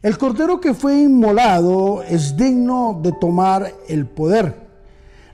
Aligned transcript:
El 0.00 0.16
cordero 0.16 0.60
que 0.60 0.74
fue 0.74 0.96
inmolado 0.96 2.04
es 2.04 2.36
digno 2.36 3.00
de 3.02 3.10
tomar 3.10 3.74
el 3.88 4.06
poder, 4.06 4.54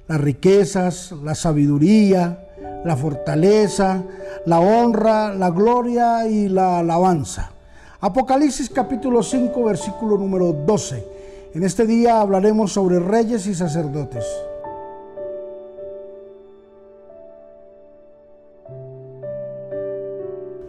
las 0.08 0.18
riquezas, 0.18 1.12
la 1.22 1.34
sabiduría, 1.34 2.48
la 2.82 2.96
fortaleza, 2.96 4.02
la 4.46 4.60
honra, 4.60 5.34
la 5.34 5.50
gloria 5.50 6.26
y 6.26 6.48
la 6.48 6.78
alabanza. 6.78 7.52
Apocalipsis 8.00 8.70
capítulo 8.70 9.22
5 9.22 9.64
versículo 9.64 10.16
número 10.16 10.54
12. 10.54 11.06
En 11.52 11.62
este 11.62 11.86
día 11.86 12.22
hablaremos 12.22 12.72
sobre 12.72 13.00
reyes 13.00 13.46
y 13.46 13.54
sacerdotes. 13.54 14.24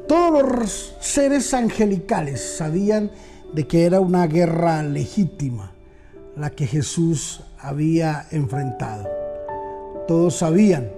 Todos 0.05 0.43
los 0.43 0.95
seres 0.99 1.53
angelicales 1.53 2.57
sabían 2.57 3.09
de 3.55 3.65
que 3.65 3.85
era 3.85 4.01
una 4.01 4.27
guerra 4.27 4.83
legítima 4.83 5.71
la 6.35 6.49
que 6.49 6.67
Jesús 6.67 7.41
había 7.57 8.27
enfrentado. 8.31 9.07
Todos 10.09 10.35
sabían 10.35 10.91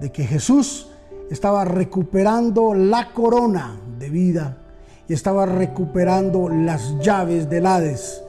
de 0.00 0.10
que 0.10 0.24
Jesús 0.24 0.90
estaba 1.30 1.64
recuperando 1.64 2.74
la 2.74 3.12
corona 3.12 3.80
de 4.00 4.10
vida 4.10 4.58
y 5.08 5.12
estaba 5.12 5.46
recuperando 5.46 6.48
las 6.48 6.98
llaves 6.98 7.48
del 7.48 7.66
Hades 7.66 8.20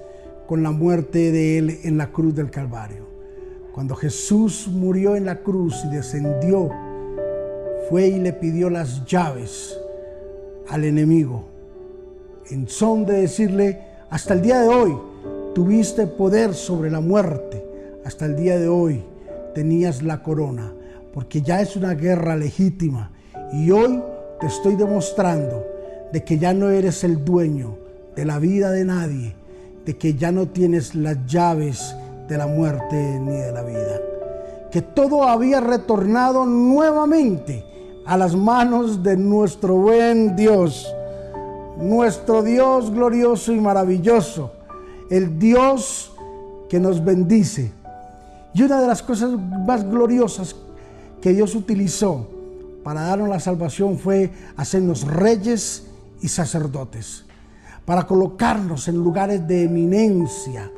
con 0.46 0.62
la 0.62 0.70
muerte 0.70 1.32
de 1.32 1.58
él 1.58 1.80
en 1.84 1.98
la 1.98 2.12
cruz 2.12 2.36
del 2.36 2.52
Calvario. 2.52 3.08
Cuando 3.74 3.96
Jesús 3.96 4.68
murió 4.72 5.16
en 5.16 5.26
la 5.26 5.38
cruz 5.38 5.84
y 5.86 5.96
descendió, 5.96 6.70
fue 7.90 8.06
y 8.06 8.20
le 8.20 8.34
pidió 8.34 8.70
las 8.70 9.04
llaves 9.06 9.76
al 10.70 10.84
enemigo 10.84 11.53
en 12.50 12.68
son 12.68 13.06
de 13.06 13.22
decirle, 13.22 13.80
hasta 14.10 14.34
el 14.34 14.42
día 14.42 14.62
de 14.62 14.68
hoy 14.68 14.98
tuviste 15.54 16.08
poder 16.08 16.54
sobre 16.54 16.90
la 16.90 17.00
muerte, 17.00 17.66
hasta 18.06 18.26
el 18.26 18.36
día 18.36 18.58
de 18.58 18.68
hoy 18.68 19.04
tenías 19.54 20.02
la 20.02 20.22
corona, 20.22 20.74
porque 21.14 21.42
ya 21.42 21.62
es 21.62 21.76
una 21.76 21.94
guerra 21.94 22.36
legítima. 22.36 23.12
Y 23.52 23.72
hoy 23.72 24.02
te 24.40 24.48
estoy 24.48 24.76
demostrando 24.76 25.66
de 26.12 26.24
que 26.24 26.38
ya 26.38 26.54
no 26.54 26.70
eres 26.70 27.04
el 27.04 27.24
dueño 27.24 27.78
de 28.16 28.26
la 28.26 28.40
vida 28.40 28.72
de 28.72 28.86
nadie, 28.86 29.36
de 29.86 29.98
que 29.98 30.16
ya 30.16 30.32
no 30.32 30.48
tienes 30.48 30.96
las 30.96 31.26
llaves 31.26 31.96
de 32.28 32.38
la 32.38 32.48
muerte 32.48 33.20
ni 33.20 33.38
de 33.38 33.52
la 33.52 33.64
vida, 33.64 34.00
que 34.72 34.82
todo 34.82 35.24
había 35.24 35.60
retornado 35.60 36.46
nuevamente 36.46 37.64
a 38.06 38.18
las 38.18 38.36
manos 38.36 39.04
de 39.04 39.18
nuestro 39.18 39.76
buen 39.76 40.36
Dios 40.36 40.94
nuestro 41.78 42.44
Dios 42.44 42.92
glorioso 42.92 43.52
y 43.54 43.60
maravilloso, 43.60 44.52
el 45.10 45.40
Dios 45.40 46.14
que 46.70 46.80
nos 46.80 47.04
bendice. 47.04 47.72
Y 48.54 48.64
una 48.64 48.82
de 48.82 48.88
las 48.88 49.02
cosas 49.02 49.32
más 49.32 49.84
gloriosas 49.84 50.56
que 51.22 51.34
Dios 51.34 51.56
utilizó 51.56 52.28
para 52.84 53.02
darnos 53.02 53.30
la 53.30 53.40
salvación 53.40 53.98
fue 53.98 54.32
hacernos 54.58 55.08
reyes 55.08 55.86
y 56.22 56.28
sacerdotes, 56.28 57.26
para 57.86 58.06
colocarnos 58.06 58.88
en 58.88 58.96
lugares 58.96 59.48
de 59.48 59.64
eminencia, 59.64 60.72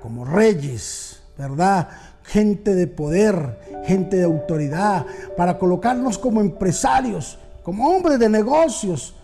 como 0.00 0.24
reyes, 0.24 1.22
¿verdad? 1.36 1.88
Gente 2.22 2.74
de 2.74 2.86
poder, 2.86 3.82
gente 3.84 4.16
de 4.16 4.24
autoridad, 4.24 5.04
para 5.36 5.58
colocarnos 5.58 6.18
como 6.18 6.40
empresarios, 6.40 7.38
como 7.62 7.88
hombres 7.88 8.18
de 8.18 8.28
negocios, 8.28 9.14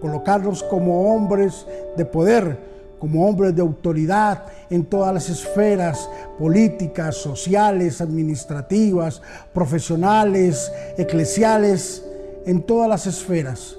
colocarnos 0.00 0.62
como 0.62 1.14
hombres 1.14 1.66
de 1.96 2.04
poder, 2.04 2.58
como 2.98 3.28
hombres 3.28 3.54
de 3.54 3.62
autoridad 3.62 4.44
en 4.68 4.84
todas 4.84 5.12
las 5.14 5.28
esferas 5.30 6.08
políticas, 6.38 7.16
sociales, 7.16 8.00
administrativas, 8.00 9.22
profesionales, 9.52 10.70
eclesiales, 10.98 12.04
en 12.46 12.62
todas 12.62 12.88
las 12.88 13.06
esferas, 13.06 13.76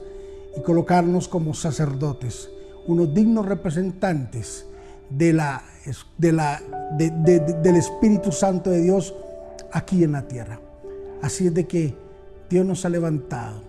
y 0.56 0.62
colocarnos 0.62 1.28
como 1.28 1.54
sacerdotes, 1.54 2.50
unos 2.88 3.14
dignos 3.14 3.46
representantes 3.46 4.66
del 5.10 5.40
Espíritu 7.76 8.32
Santo 8.32 8.70
de 8.70 8.82
Dios 8.82 9.16
aquí 9.72 10.04
en 10.04 10.12
la 10.14 10.24
tierra. 10.24 10.60
Así 11.22 11.48
es 11.48 11.54
de 11.54 11.68
que 11.68 11.96
Dios 12.50 12.66
nos 12.66 12.84
ha 12.86 12.90
levantado 12.90 13.62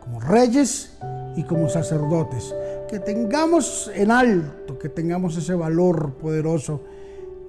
como 0.00 0.20
reyes 0.20 0.96
y 1.40 1.44
como 1.44 1.70
sacerdotes. 1.70 2.54
Que 2.86 2.98
tengamos 2.98 3.90
en 3.94 4.10
alto, 4.10 4.78
que 4.78 4.90
tengamos 4.90 5.38
ese 5.38 5.54
valor 5.54 6.12
poderoso 6.14 6.82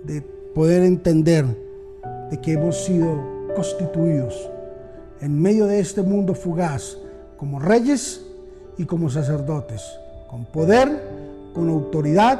de 0.03 0.21
poder 0.21 0.83
entender 0.83 1.45
de 2.29 2.39
que 2.39 2.53
hemos 2.53 2.85
sido 2.85 3.21
constituidos 3.53 4.49
en 5.19 5.39
medio 5.39 5.67
de 5.67 5.81
este 5.81 6.01
mundo 6.01 6.33
fugaz 6.33 6.97
como 7.37 7.59
reyes 7.59 8.25
y 8.77 8.85
como 8.85 9.09
sacerdotes, 9.09 9.83
con 10.29 10.45
poder, 10.45 10.87
con 11.53 11.69
autoridad, 11.69 12.39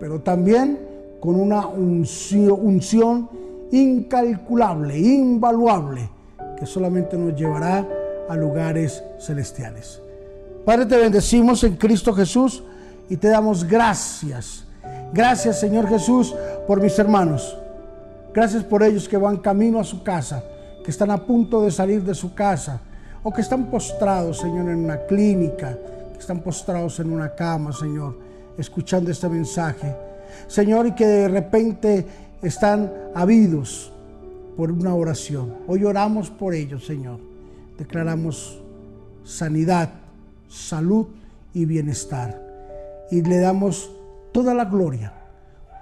pero 0.00 0.20
también 0.20 0.78
con 1.20 1.36
una 1.36 1.66
unción 1.66 3.28
incalculable, 3.70 4.98
invaluable, 4.98 6.08
que 6.58 6.64
solamente 6.64 7.18
nos 7.18 7.38
llevará 7.38 7.86
a 8.28 8.36
lugares 8.36 9.04
celestiales. 9.20 10.03
Padre, 10.64 10.86
te 10.86 10.96
bendecimos 10.96 11.62
en 11.64 11.76
Cristo 11.76 12.14
Jesús 12.14 12.62
y 13.10 13.16
te 13.18 13.28
damos 13.28 13.64
gracias. 13.64 14.64
Gracias, 15.12 15.60
Señor 15.60 15.86
Jesús, 15.88 16.34
por 16.66 16.80
mis 16.80 16.98
hermanos. 16.98 17.56
Gracias 18.32 18.64
por 18.64 18.82
ellos 18.82 19.06
que 19.06 19.18
van 19.18 19.36
camino 19.36 19.78
a 19.78 19.84
su 19.84 20.02
casa, 20.02 20.42
que 20.82 20.90
están 20.90 21.10
a 21.10 21.18
punto 21.18 21.62
de 21.62 21.70
salir 21.70 22.02
de 22.02 22.14
su 22.14 22.34
casa 22.34 22.80
o 23.22 23.30
que 23.30 23.42
están 23.42 23.70
postrados, 23.70 24.38
Señor, 24.38 24.70
en 24.70 24.84
una 24.84 24.98
clínica, 25.06 25.78
que 26.12 26.18
están 26.18 26.40
postrados 26.40 26.98
en 26.98 27.12
una 27.12 27.34
cama, 27.34 27.72
Señor, 27.72 28.16
escuchando 28.56 29.10
este 29.10 29.28
mensaje. 29.28 29.94
Señor, 30.46 30.86
y 30.86 30.92
que 30.92 31.06
de 31.06 31.28
repente 31.28 32.06
están 32.42 32.90
habidos 33.14 33.92
por 34.56 34.72
una 34.72 34.94
oración. 34.94 35.56
Hoy 35.66 35.84
oramos 35.84 36.30
por 36.30 36.54
ellos, 36.54 36.86
Señor. 36.86 37.18
Declaramos 37.78 38.60
sanidad 39.24 40.03
salud 40.54 41.06
y 41.52 41.64
bienestar. 41.64 42.40
Y 43.10 43.22
le 43.22 43.38
damos 43.38 43.90
toda 44.32 44.54
la 44.54 44.64
gloria, 44.64 45.12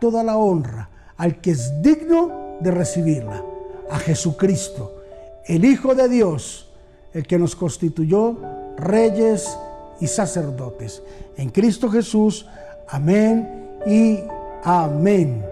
toda 0.01 0.25
la 0.25 0.37
honra 0.37 0.89
al 1.17 1.41
que 1.41 1.53
es 1.53 1.83
digno 1.83 2.57
de 2.61 2.71
recibirla, 2.71 3.45
a 3.91 3.99
Jesucristo, 3.99 5.03
el 5.47 5.65
Hijo 5.65 5.95
de 5.95 6.09
Dios, 6.09 6.69
el 7.13 7.27
que 7.27 7.39
nos 7.39 7.55
constituyó 7.55 8.37
reyes 8.77 9.57
y 10.01 10.07
sacerdotes. 10.07 11.03
En 11.37 11.51
Cristo 11.51 11.91
Jesús, 11.91 12.47
amén 12.89 13.79
y 13.87 14.21
amén. 14.65 15.45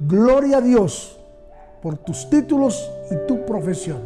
Gloria 0.00 0.58
a 0.58 0.60
Dios 0.60 1.18
por 1.82 1.98
tus 1.98 2.30
títulos 2.30 2.88
y 3.10 3.26
tu 3.26 3.44
profesión, 3.44 4.00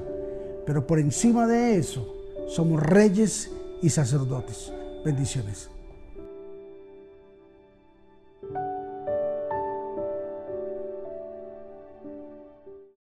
pero 0.65 0.87
por 0.87 0.99
encima 0.99 1.47
de 1.47 1.77
eso 1.77 2.07
somos 2.49 2.83
reyes 2.83 3.51
y 3.83 3.91
sacerdotes. 3.91 4.73
Bendiciones. 5.05 5.71